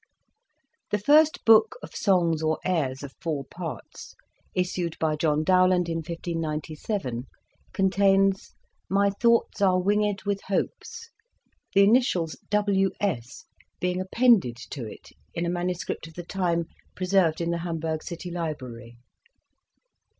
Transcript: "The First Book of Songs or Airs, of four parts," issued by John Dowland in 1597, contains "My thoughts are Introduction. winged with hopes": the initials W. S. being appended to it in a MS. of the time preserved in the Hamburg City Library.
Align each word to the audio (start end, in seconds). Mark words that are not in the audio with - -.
"The 0.89 0.97
First 0.97 1.45
Book 1.45 1.75
of 1.83 1.93
Songs 1.95 2.41
or 2.41 2.57
Airs, 2.65 3.03
of 3.03 3.13
four 3.21 3.45
parts," 3.45 4.15
issued 4.55 4.97
by 4.97 5.15
John 5.15 5.43
Dowland 5.43 5.87
in 5.87 5.97
1597, 5.97 7.25
contains 7.71 8.55
"My 8.89 9.11
thoughts 9.11 9.61
are 9.61 9.75
Introduction. 9.77 9.85
winged 10.01 10.23
with 10.23 10.41
hopes": 10.47 11.11
the 11.75 11.83
initials 11.83 12.35
W. 12.49 12.89
S. 12.99 13.45
being 13.79 14.01
appended 14.01 14.55
to 14.71 14.87
it 14.91 15.09
in 15.35 15.45
a 15.45 15.49
MS. 15.49 15.85
of 15.87 16.15
the 16.15 16.23
time 16.25 16.65
preserved 16.95 17.39
in 17.39 17.51
the 17.51 17.59
Hamburg 17.59 18.01
City 18.01 18.31
Library. 18.31 18.97